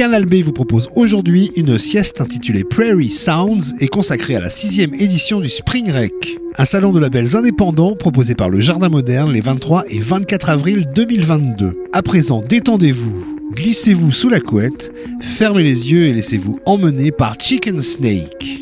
Canal 0.00 0.24
vous 0.42 0.52
propose 0.52 0.88
aujourd'hui 0.96 1.52
une 1.56 1.78
sieste 1.78 2.22
intitulée 2.22 2.64
Prairie 2.64 3.10
Sounds 3.10 3.74
et 3.80 3.88
consacrée 3.88 4.34
à 4.34 4.40
la 4.40 4.48
sixième 4.48 4.94
édition 4.94 5.40
du 5.40 5.50
Spring 5.50 5.90
Rec. 5.90 6.38
Un 6.56 6.64
salon 6.64 6.90
de 6.90 6.98
labels 6.98 7.36
indépendants 7.36 7.94
proposé 7.96 8.34
par 8.34 8.48
le 8.48 8.60
Jardin 8.60 8.88
Moderne 8.88 9.30
les 9.30 9.42
23 9.42 9.84
et 9.90 9.98
24 9.98 10.48
avril 10.48 10.88
2022. 10.94 11.84
À 11.92 12.00
présent, 12.00 12.40
détendez-vous, 12.40 13.12
glissez-vous 13.52 14.10
sous 14.10 14.30
la 14.30 14.40
couette, 14.40 14.90
fermez 15.20 15.64
les 15.64 15.92
yeux 15.92 16.06
et 16.06 16.14
laissez-vous 16.14 16.60
emmener 16.64 17.10
par 17.10 17.38
Chicken 17.38 17.82
Snake. 17.82 18.59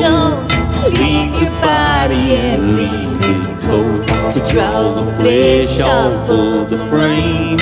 soul. 0.00 0.46
Leave 0.90 1.34
your 1.40 1.52
body 1.60 2.34
and 2.34 2.76
leave 2.76 3.20
it 3.20 3.44
cold 3.66 4.06
to 4.32 4.40
draw 4.50 4.94
the 4.94 5.12
flesh 5.16 5.80
off 5.80 6.28
of 6.30 6.70
the 6.70 6.78
frame. 6.86 7.58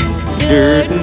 Dirt 0.49 1.00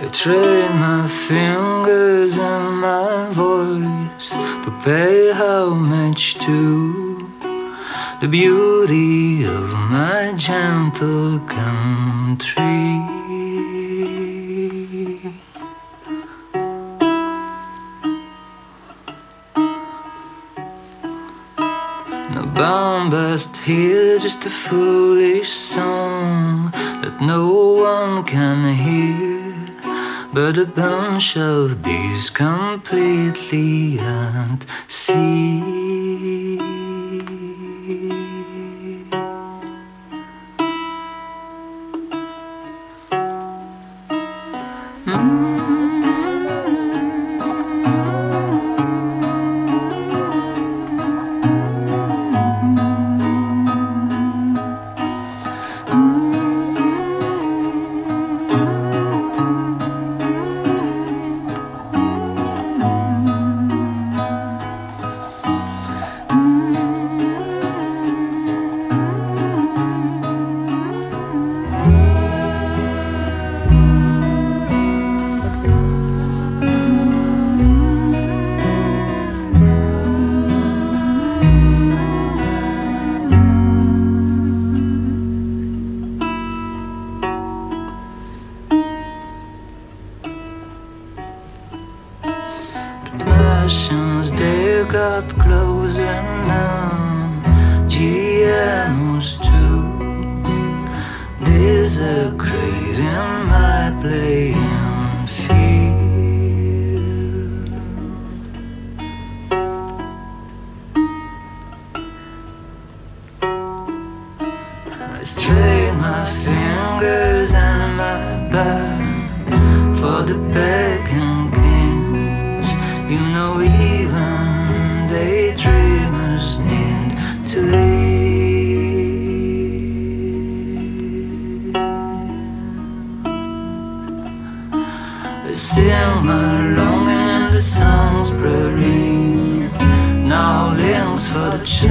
I 0.00 0.08
train 0.12 0.70
my 0.76 1.08
fingers 1.08 2.38
and 2.38 2.80
my 2.80 3.30
voice 3.32 4.30
to 4.30 4.70
pay 4.84 5.32
homage 5.32 6.34
to 6.34 7.30
the 8.20 8.28
beauty 8.28 9.44
of 9.44 9.72
my 9.90 10.34
gentle 10.36 11.40
country. 11.40 13.27
Bombast 22.58 23.56
here, 23.58 24.18
just 24.18 24.44
a 24.44 24.50
foolish 24.50 25.48
song 25.48 26.72
that 26.72 27.20
no 27.20 27.44
one 27.74 28.24
can 28.24 28.74
hear, 28.74 29.54
but 30.32 30.58
a 30.58 30.66
bunch 30.66 31.36
of 31.36 31.80
bees 31.82 32.30
completely 32.30 34.00
at 34.00 34.66
sea. 34.88 35.98
Passions, 45.08 45.47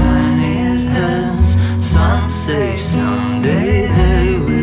the 0.08 0.14
Chinese 0.14 0.86
heads. 0.86 1.58
Some 1.86 2.30
say 2.30 2.78
someday 2.78 3.88
they 3.88 4.38
will 4.38 4.57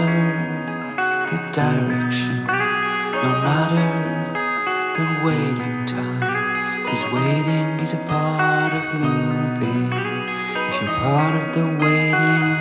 matter 0.00 1.26
the 1.30 1.38
direction, 1.52 2.44
no 2.44 3.30
matter 3.46 3.90
the 4.96 5.06
waiting 5.24 5.86
time. 5.86 6.86
Cause 6.86 7.04
waiting 7.12 7.80
is 7.80 7.94
a 7.94 7.98
part 8.08 8.72
of 8.74 8.84
moving. 8.94 9.92
If 10.68 10.82
you're 10.82 10.90
part 11.00 11.34
of 11.36 11.54
the 11.54 11.66
waiting, 11.84 12.59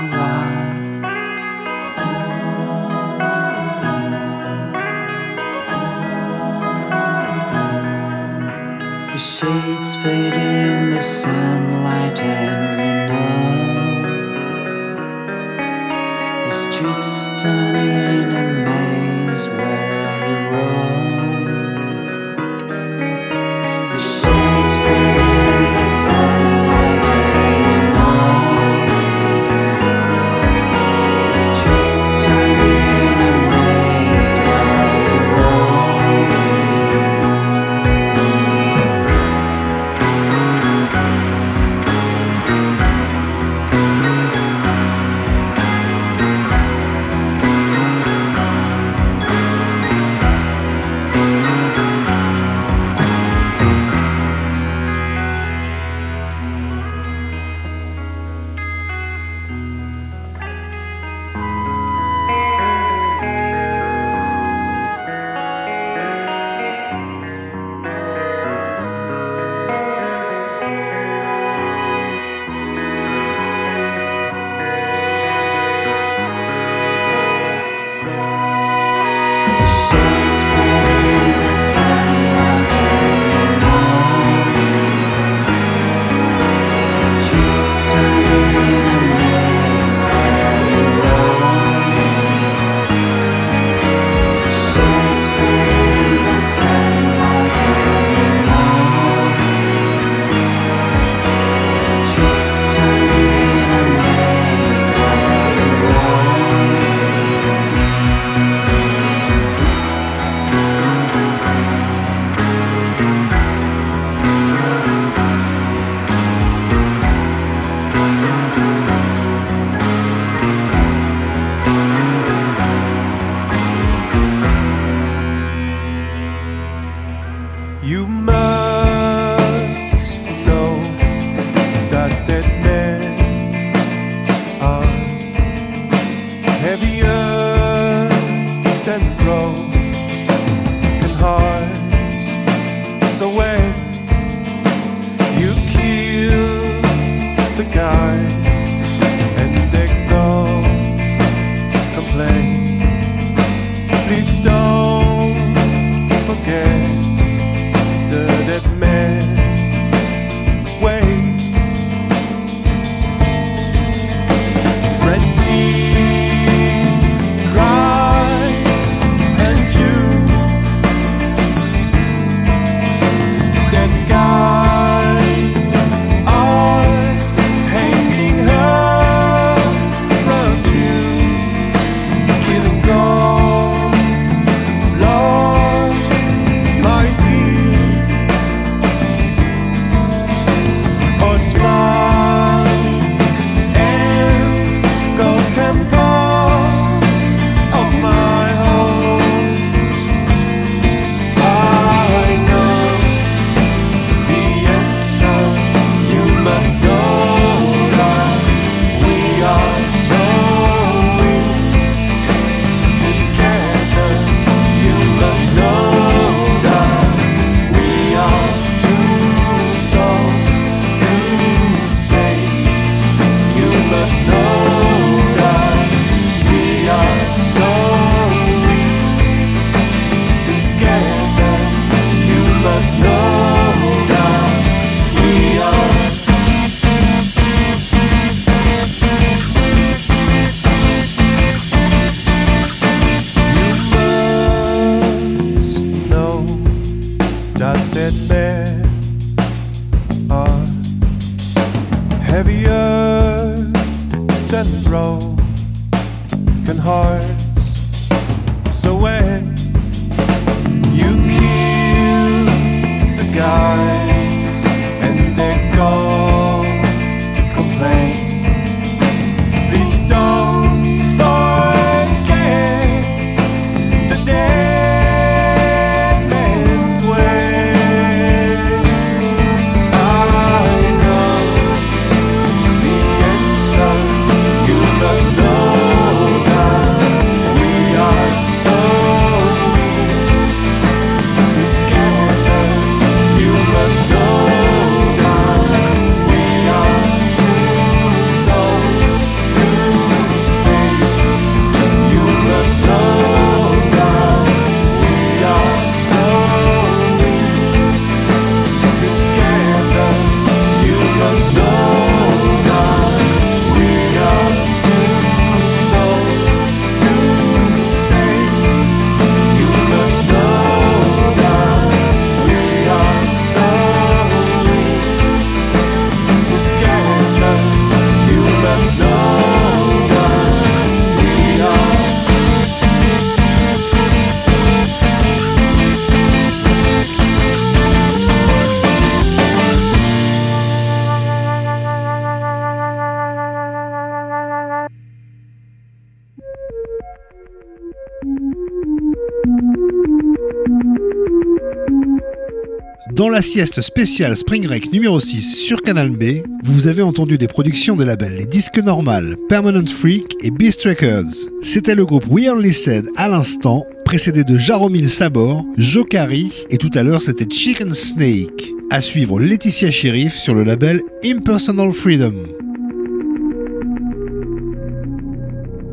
la 353.40 353.44
sieste 353.44 353.80
spéciale 353.80 354.36
Spring 354.36 354.68
Break 354.68 354.92
numéro 354.92 355.18
6 355.18 355.56
sur 355.56 355.82
Canal 355.82 356.10
B, 356.10 356.44
vous 356.62 356.88
avez 356.88 357.02
entendu 357.02 357.38
des 357.38 357.48
productions 357.48 357.96
des 357.96 358.04
labels 358.04 358.36
Les 358.36 358.46
Disques 358.46 358.80
Normal, 358.80 359.38
Permanent 359.48 359.88
Freak 359.88 360.36
et 360.42 360.52
Beast 360.52 360.84
Records. 360.84 361.50
C'était 361.62 361.96
le 361.96 362.06
groupe 362.06 362.26
We 362.30 362.50
Only 362.50 362.74
Said 362.74 363.08
à 363.16 363.30
l'instant, 363.30 363.86
précédé 364.04 364.44
de 364.44 364.58
Jaromil 364.58 365.10
Sabor, 365.10 365.64
Jokari 365.78 366.52
et 366.70 366.76
tout 366.76 366.90
à 366.96 367.02
l'heure 367.02 367.22
c'était 367.22 367.48
Chicken 367.50 367.94
Snake. 367.94 368.74
À 368.92 369.00
suivre 369.00 369.40
Laetitia 369.40 369.90
Sheriff 369.90 370.36
sur 370.36 370.54
le 370.54 370.66
label 370.66 371.00
Impersonal 371.24 371.94
Freedom. 371.94 372.34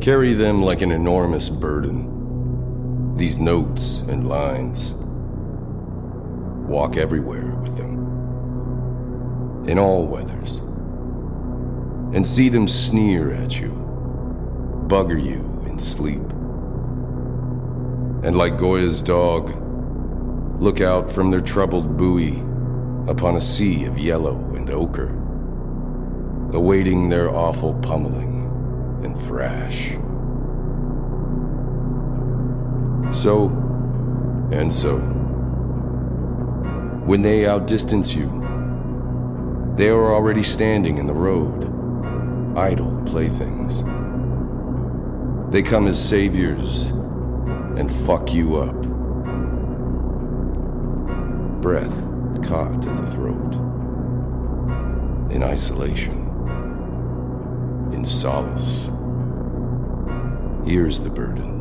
Carry 0.01 0.35
them 0.35 0.65
like 0.65 0.83
an 0.83 0.91
enormous 0.91 1.49
burden. 1.49 2.09
These 3.17 3.39
notes 3.39 4.03
and 4.11 4.29
lines. 4.29 4.97
Walk 6.67 6.97
everywhere 6.97 7.55
with 7.55 7.77
them. 7.77 9.65
In 9.69 9.79
all 9.79 10.07
weathers. 10.07 10.57
And 12.15 12.27
see 12.27 12.49
them 12.49 12.67
sneer 12.67 13.33
at 13.33 13.61
you. 13.61 13.71
Bugger 14.89 15.23
you 15.23 15.65
in 15.67 15.79
sleep. 15.79 16.23
And 18.25 18.37
like 18.37 18.59
Goya's 18.59 19.03
dog, 19.03 19.51
look 20.61 20.81
out 20.81 21.11
from 21.11 21.31
their 21.31 21.41
troubled 21.41 21.97
buoy 21.97 22.39
upon 23.09 23.37
a 23.37 23.41
sea 23.41 23.85
of 23.85 23.99
yellow 23.99 24.37
and 24.57 24.69
ochre, 24.71 25.11
awaiting 26.53 27.09
their 27.09 27.31
awful 27.31 27.75
pummeling 27.75 28.45
and 29.05 29.17
thrash. 29.17 29.91
So, 33.15 33.49
and 34.51 34.73
so, 34.73 34.99
when 37.07 37.23
they 37.23 37.47
outdistance 37.47 38.13
you, 38.13 38.27
they 39.77 39.89
are 39.89 40.13
already 40.13 40.43
standing 40.43 40.99
in 40.99 41.07
the 41.07 41.15
road, 41.15 41.65
idle 42.59 43.01
playthings. 43.07 43.85
They 45.53 45.63
come 45.63 45.87
as 45.87 45.97
saviors 45.97 46.87
and 47.77 47.93
fuck 47.93 48.35
you 48.35 48.57
up. 48.57 48.75
Breath 51.63 51.97
caught 52.43 52.85
at 52.85 52.95
the 52.97 53.07
throat. 53.07 53.55
In 55.31 55.45
isolation. 55.45 56.27
In 57.93 58.05
solace. 58.05 58.91
Here's 60.69 60.99
the 60.99 61.11
burden. 61.11 61.55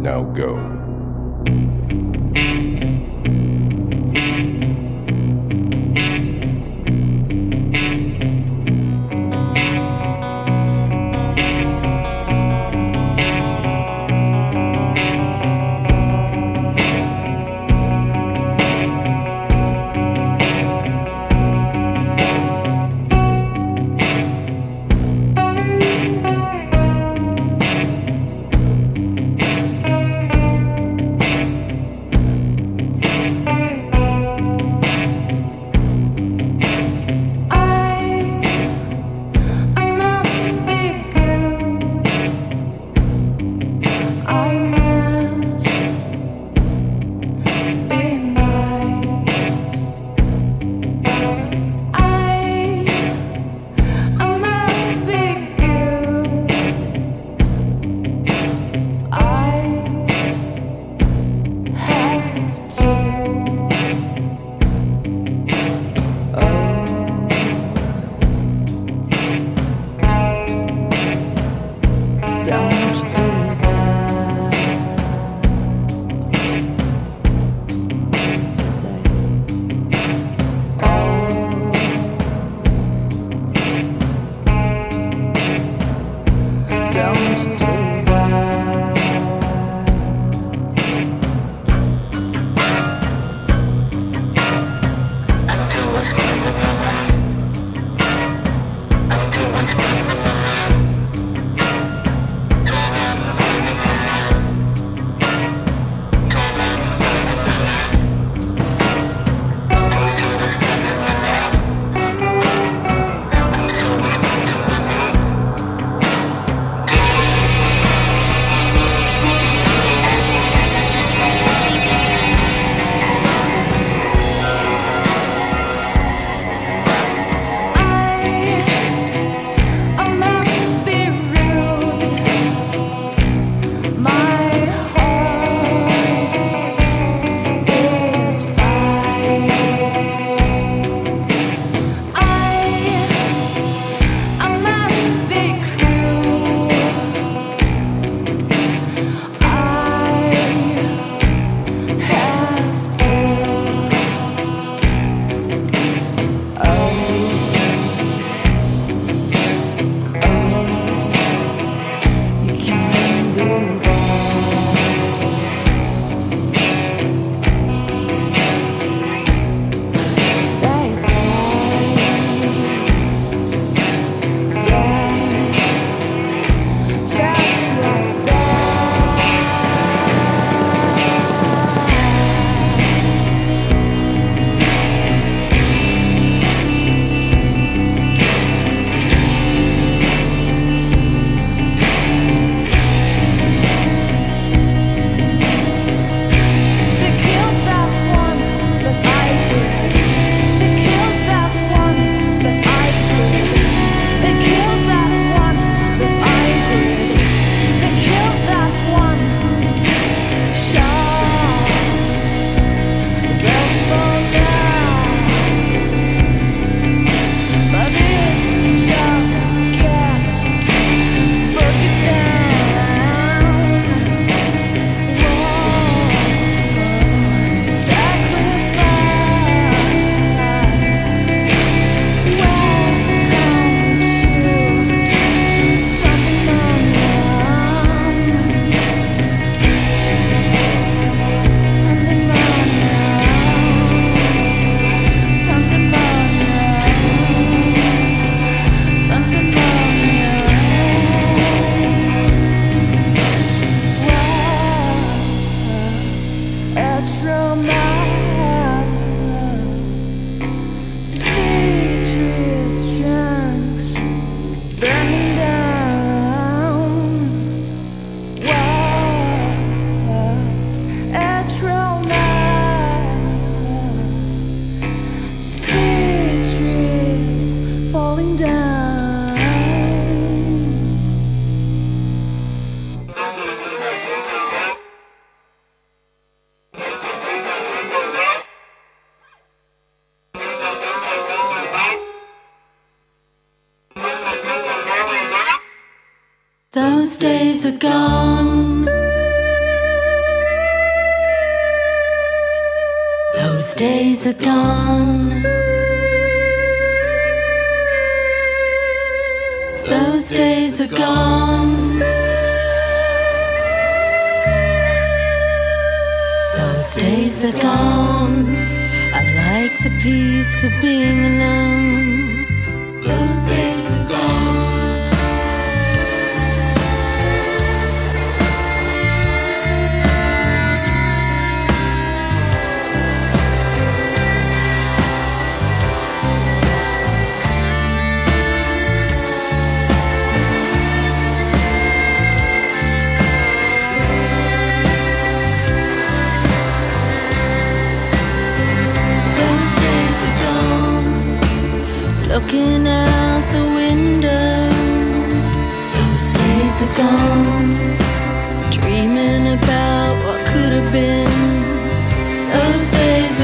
Now 0.00 0.22
go. 0.22 0.81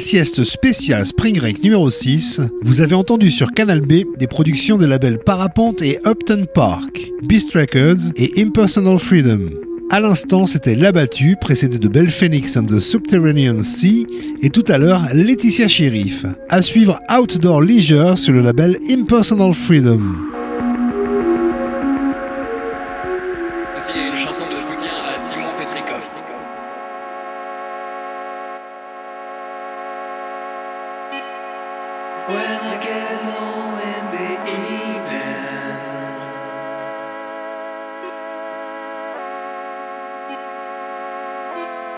sieste 0.00 0.42
spéciale 0.42 1.06
Spring 1.06 1.38
Break 1.38 1.62
numéro 1.62 1.90
6, 1.90 2.40
vous 2.62 2.80
avez 2.80 2.94
entendu 2.94 3.30
sur 3.30 3.52
Canal 3.52 3.80
B 3.80 4.02
des 4.18 4.26
productions 4.26 4.78
des 4.78 4.86
labels 4.86 5.18
Parapente 5.18 5.82
et 5.82 5.98
Upton 6.06 6.46
Park, 6.52 7.12
Beast 7.22 7.52
Records 7.52 8.10
et 8.16 8.32
Impersonal 8.42 8.98
Freedom. 8.98 9.50
À 9.90 10.00
l'instant, 10.00 10.46
c'était 10.46 10.74
L'Abattu, 10.74 11.36
précédé 11.40 11.78
de 11.78 11.88
Belle 11.88 12.10
Phoenix 12.10 12.56
and 12.56 12.64
the 12.64 12.78
Subterranean 12.78 13.62
Sea, 13.62 14.06
et 14.42 14.50
tout 14.50 14.64
à 14.68 14.78
l'heure, 14.78 15.02
Laetitia 15.12 15.68
Sheriff. 15.68 16.24
À 16.48 16.62
suivre 16.62 16.98
Outdoor 17.12 17.60
Leisure 17.60 18.16
sur 18.16 18.32
le 18.32 18.40
label 18.40 18.78
Impersonal 18.88 19.52
Freedom. 19.52 20.00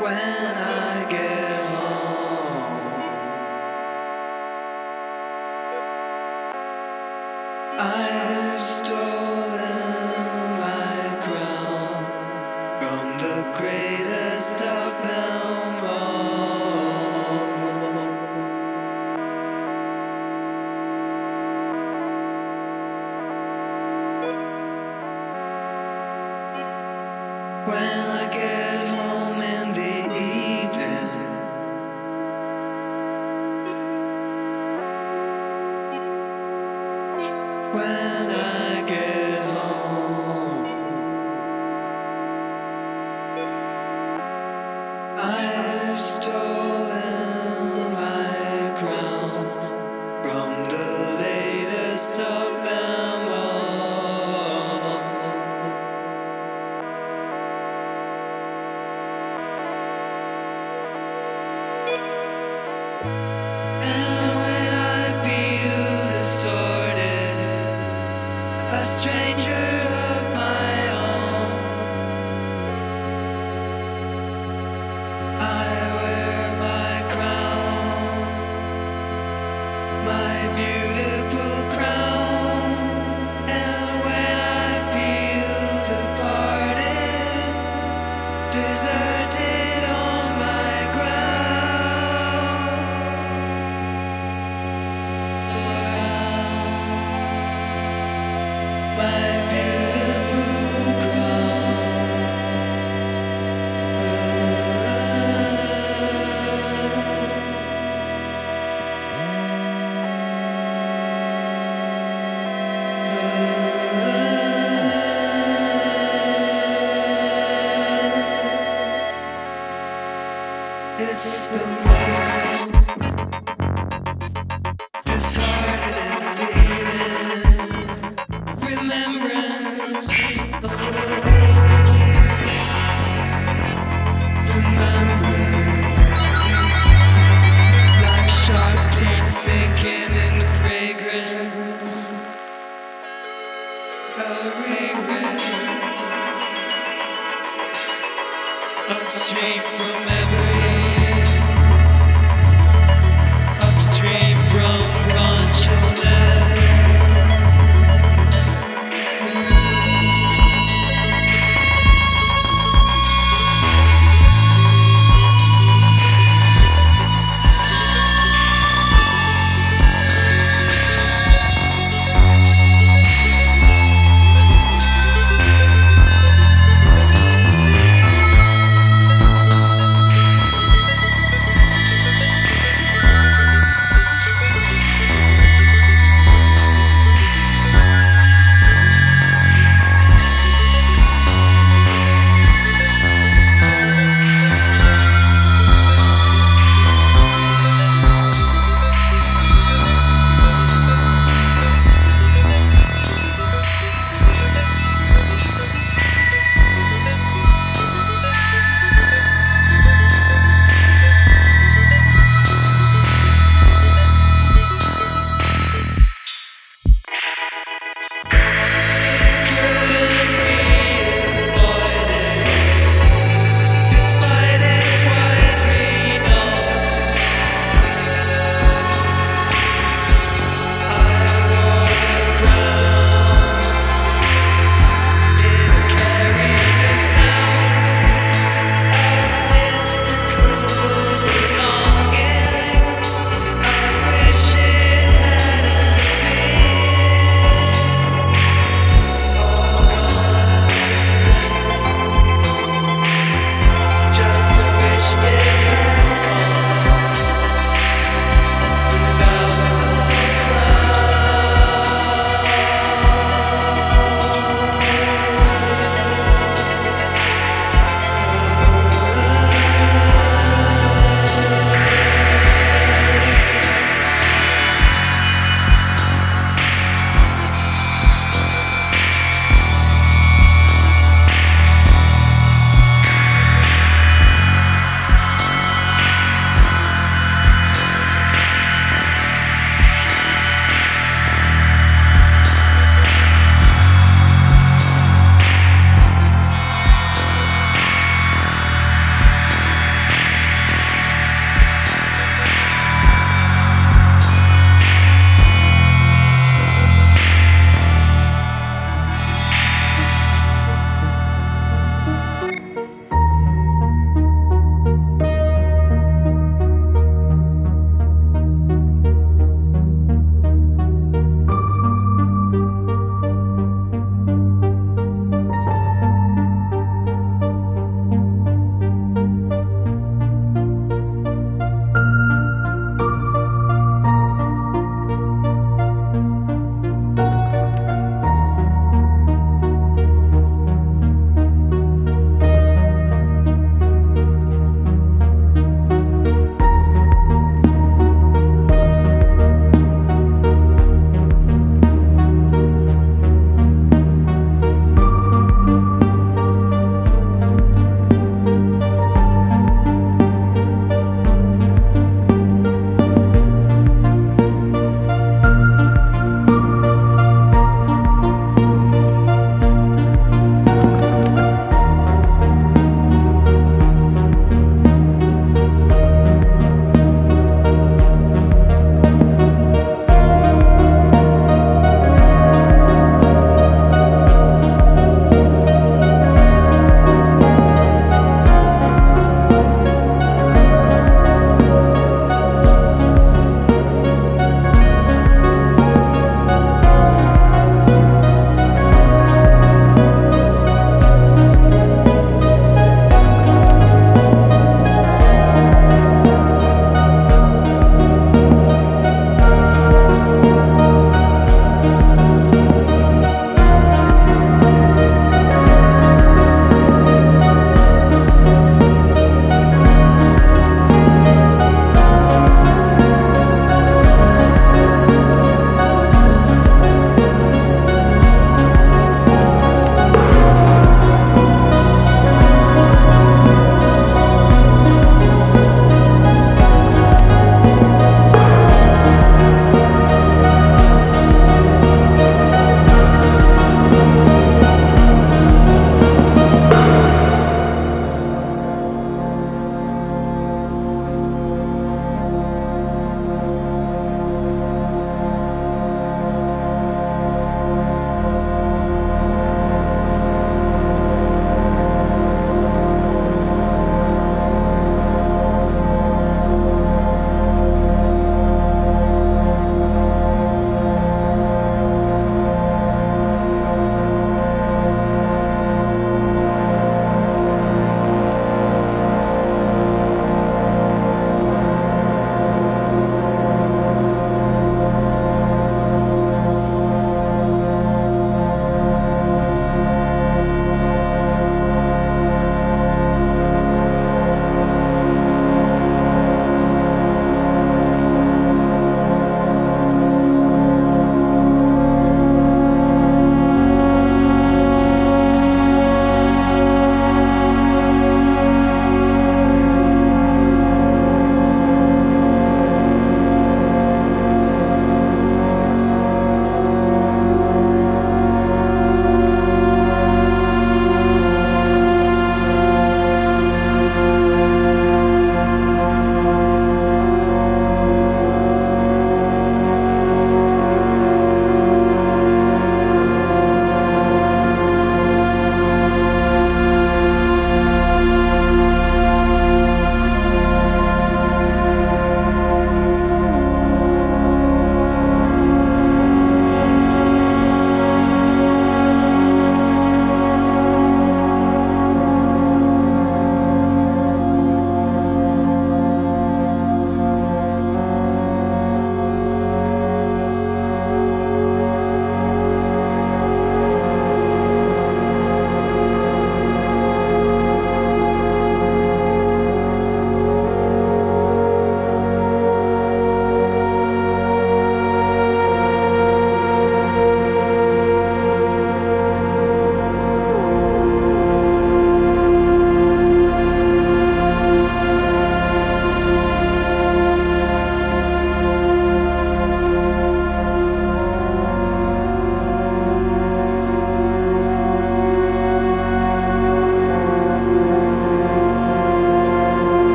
when 0.00 0.14
I 0.14 1.06
get 1.10 1.57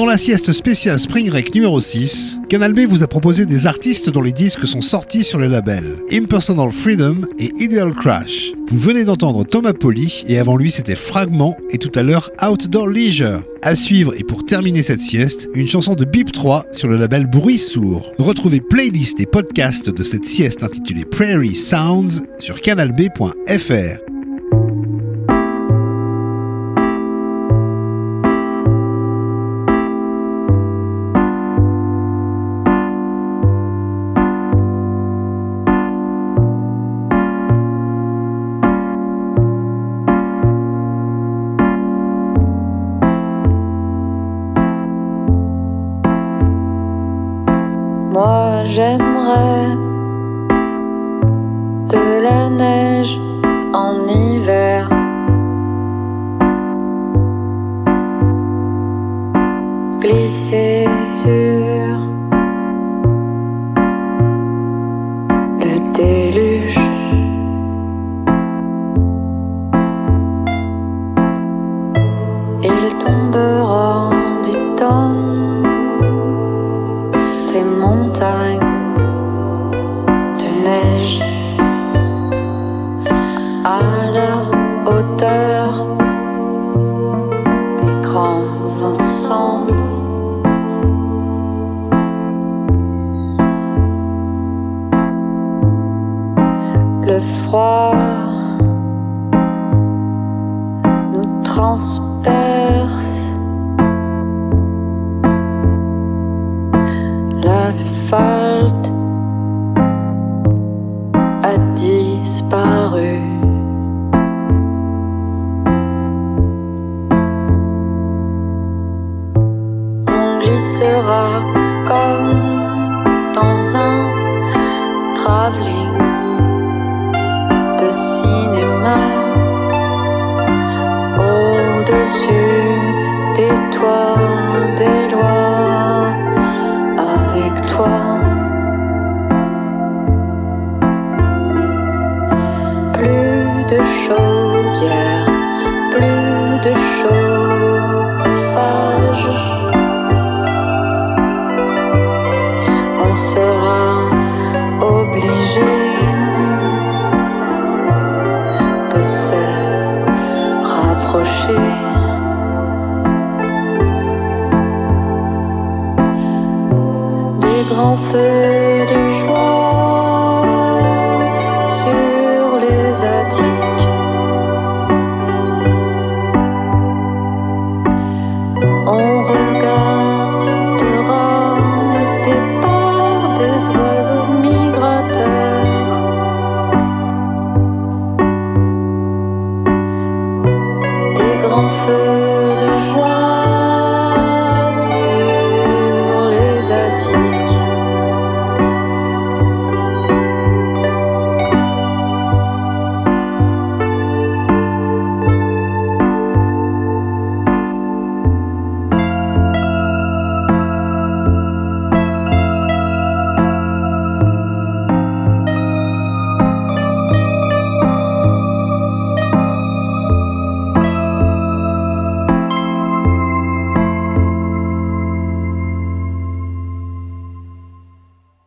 Dans 0.00 0.06
la 0.06 0.16
sieste 0.16 0.54
spéciale 0.54 0.98
Spring 0.98 1.28
Break 1.28 1.54
numéro 1.54 1.78
6, 1.78 2.40
Canal 2.48 2.72
B 2.72 2.86
vous 2.88 3.02
a 3.02 3.06
proposé 3.06 3.44
des 3.44 3.66
artistes 3.66 4.08
dont 4.08 4.22
les 4.22 4.32
disques 4.32 4.66
sont 4.66 4.80
sortis 4.80 5.24
sur 5.24 5.38
le 5.38 5.46
label 5.46 5.98
Impersonal 6.10 6.72
Freedom 6.72 7.20
et 7.38 7.52
Ideal 7.58 7.92
Crash. 7.92 8.52
Vous 8.70 8.78
venez 8.78 9.04
d'entendre 9.04 9.44
Thomas 9.44 9.74
Polly 9.74 10.24
et 10.26 10.38
avant 10.38 10.56
lui 10.56 10.70
c'était 10.70 10.96
Fragment 10.96 11.54
et 11.68 11.76
tout 11.76 11.92
à 11.96 12.02
l'heure 12.02 12.30
Outdoor 12.42 12.88
Leisure. 12.88 13.42
À 13.60 13.76
suivre 13.76 14.14
et 14.16 14.24
pour 14.24 14.46
terminer 14.46 14.82
cette 14.82 15.00
sieste, 15.00 15.50
une 15.52 15.68
chanson 15.68 15.92
de 15.92 16.06
Bip 16.06 16.32
3 16.32 16.64
sur 16.72 16.88
le 16.88 16.96
label 16.96 17.26
Bruit 17.26 17.58
Sourd. 17.58 18.10
Retrouvez 18.16 18.62
playlist 18.62 19.20
et 19.20 19.26
podcast 19.26 19.90
de 19.90 20.02
cette 20.02 20.24
sieste 20.24 20.64
intitulée 20.64 21.04
Prairie 21.04 21.54
Sounds 21.54 22.22
sur 22.38 22.62
canalb.fr. 22.62 24.09